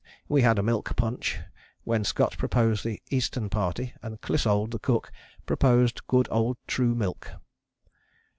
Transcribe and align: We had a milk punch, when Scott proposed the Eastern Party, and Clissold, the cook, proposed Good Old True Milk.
We 0.27 0.41
had 0.41 0.57
a 0.57 0.63
milk 0.63 0.95
punch, 0.95 1.37
when 1.83 2.03
Scott 2.05 2.35
proposed 2.35 2.83
the 2.83 2.99
Eastern 3.11 3.49
Party, 3.51 3.93
and 4.01 4.19
Clissold, 4.19 4.71
the 4.71 4.79
cook, 4.79 5.11
proposed 5.45 6.07
Good 6.07 6.27
Old 6.31 6.57
True 6.65 6.95
Milk. 6.95 7.33